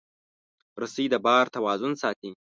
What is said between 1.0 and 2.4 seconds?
د بار توازن ساتي.